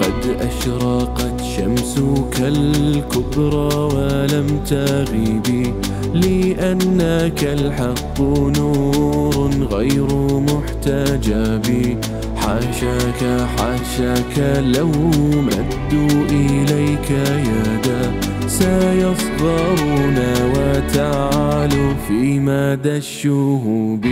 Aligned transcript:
قد 0.00 0.36
أشرقت 0.40 1.40
شمسك 1.56 2.40
الكبرى 2.40 3.74
ولم 3.74 4.60
تغيبي 4.66 5.74
لأنك 6.14 7.44
الحق 7.44 8.20
نور 8.58 9.50
غير 9.70 10.06
محتجب 10.40 11.96
حاشاك 12.36 13.48
حاشاك 13.58 14.62
لو 14.64 14.90
مدوا 15.32 16.24
إليك 16.30 17.10
يدا 17.10 18.12
سيصغرون 18.48 20.18
وتعالوا 20.54 21.94
في 22.08 22.40
مدى 22.40 22.96
الشهوب. 22.96 24.04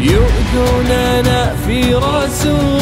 يؤذوننا 0.00 1.54
في 1.66 1.94
رسول 1.94 2.73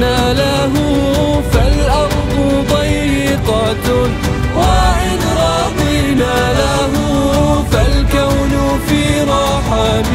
غضبنا 0.00 0.32
له 0.32 0.72
فالأرض 1.52 2.64
ضيقة 2.70 3.86
وإن 4.56 5.20
رضينا 5.36 6.52
له 6.52 6.92
فالكون 7.70 8.80
في 8.88 9.22
رحب 9.22 10.10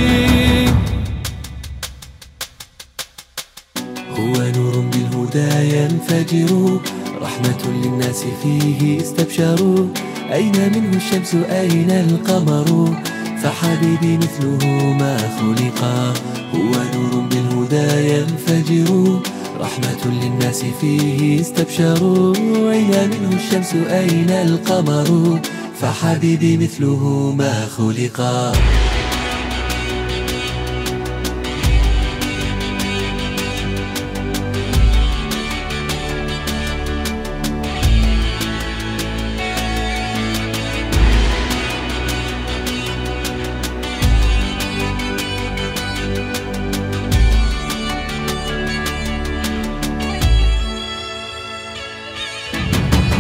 هو 4.10 4.34
نور 4.56 4.80
بالهدى 4.80 5.78
ينفجر 5.78 6.80
رحمة 7.22 7.62
للناس 7.84 8.24
فيه 8.44 9.02
استبشروا 9.02 9.88
أين 10.34 10.72
منه 10.74 10.98
الشمس؟ 10.98 11.36
أين 11.36 11.92
القمر؟ 11.92 12.96
فحبيبي 13.44 14.18
مثله 14.18 14.94
ما 15.00 15.18
خلقا 15.18 16.14
هو 16.54 16.72
نور 16.94 17.26
بالهدى 17.30 18.14
ينفجر. 18.14 19.35
رحمة 19.66 20.14
للناس 20.24 20.66
فيه 20.82 21.42
استبشروا. 21.42 22.36
أين 22.72 23.10
منه 23.10 23.36
الشمس 23.36 23.74
أين 23.74 24.30
القمر؟ 24.30 25.40
فحبيبي 25.82 26.58
مثله 26.58 27.34
ما 27.38 27.66
خلقا 27.66 28.52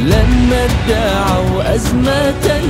لما 0.06 0.66
ادعوا 0.66 1.76
أزمة 1.76 2.62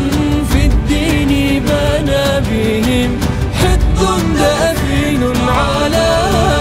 في 0.52 0.66
الدين 0.66 1.64
بنى 1.64 2.42
بهم 2.50 3.20
حقد 3.54 4.24
دفين 4.36 5.24
على 5.48 6.08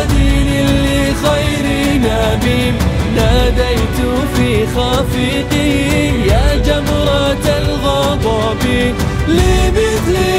دين 0.08 0.66
لخير 0.66 1.66
نبي. 2.00 2.72
ناديت 3.16 3.98
في 4.36 4.66
خافقي 4.74 5.70
يا 6.28 6.56
جمرة 6.66 7.46
الغضب 7.58 8.62
لمثل 9.28 10.33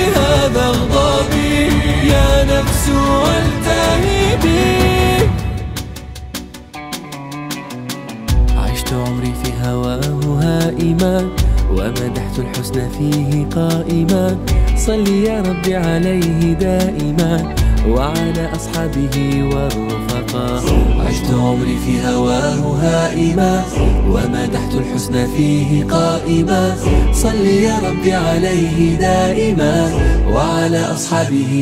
عشت 8.85 8.93
عمري 8.93 9.33
في 9.43 9.51
هواه 9.67 9.99
هائما 10.41 11.29
ومدحت 11.71 12.39
الحسن 12.39 12.89
فيه 12.89 13.45
قائما. 13.55 14.37
صل 14.77 15.07
يا 15.07 15.41
ربي 15.41 15.75
عليه 15.75 16.53
دائما 16.53 17.55
وعلى 17.89 18.49
أصحابه 18.55 19.43
والرفقاء 19.53 20.63
عشت 21.07 21.33
عمري 21.33 21.77
في 21.85 22.07
هواه 22.07 22.61
هائما 22.81 23.63
ومدحت 24.09 24.73
الحسن 24.73 25.27
فيه 25.37 25.83
قائما. 25.85 26.75
صل 27.13 27.45
يا 27.45 27.75
ربي 27.89 28.13
عليه 28.13 28.95
دائما 28.95 29.89
وعلى 30.29 30.79
أصحابه 30.79 31.53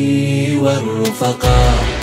والرفقاء 0.62 2.03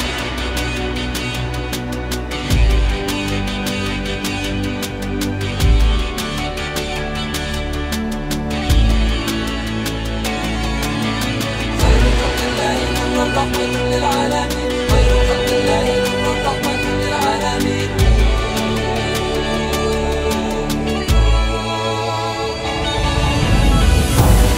للعالمين 13.91 14.71
خير 14.91 15.15
خلق 15.29 15.49
الله 15.59 15.87
نور 16.05 16.37
رحمة 16.47 16.85
للعالمين 17.03 17.91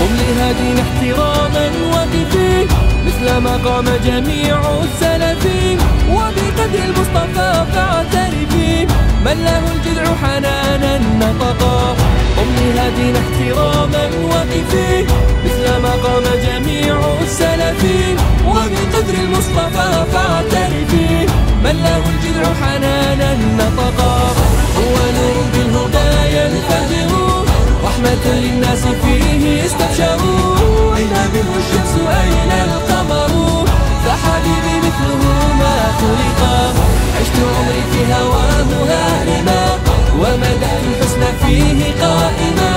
قم 0.00 0.12
لهدينا 0.18 0.82
احتراما 0.82 1.66
وقفي 1.92 2.66
مثل 3.06 3.26
ما 3.36 3.54
قام 3.64 3.84
جميع 4.04 4.56
السلفين. 4.84 5.78
وبقدر 6.10 6.80
المصطفى 6.84 7.50
فاعترفي 7.74 8.86
من 9.24 9.36
له 9.44 9.62
الجذع 9.74 10.04
حنانا 10.22 10.98
نطقا. 10.98 11.96
قم 12.36 12.50
لهدينا 12.74 13.18
احتراما 13.18 14.04
وقفي 14.30 15.06
مثل 15.72 15.82
ما 15.82 15.90
قام 15.90 16.22
جميع 16.22 16.96
السلفين 17.22 18.16
وبقدر 18.46 19.14
المصطفى 19.14 20.04
فاعترفي 20.12 21.26
من 21.64 21.76
له 21.84 22.02
الجذع 22.12 22.54
حنانا 22.62 23.34
نطقا 23.34 24.18
هو 24.76 24.96
نور 25.16 25.36
بالهدى 25.52 26.36
ينفجر 26.36 27.10
رحمة 27.84 28.24
للناس 28.26 28.82
فيه 29.02 29.66
استبشروا 29.66 30.96
أين 30.96 31.14
منه 31.34 31.52
الشمس؟ 31.58 31.94
أين 32.08 32.52
القمر؟ 32.52 33.64
فحبيبي 34.04 34.76
مثله 34.86 35.54
ما 35.60 35.76
خلقا. 36.00 36.74
عشت 37.20 37.36
عمري 37.56 37.82
في 37.92 38.14
هواه 38.14 38.70
هارما 38.88 39.78
ومدى 40.18 40.72
الحسن 40.82 41.22
فيه 41.46 42.04
قائما. 42.04 42.72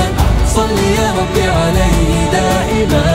صل 0.55 0.77
يا 0.97 1.13
ربي 1.19 1.43
عليه. 1.49 2.24
دائما. 2.39 3.14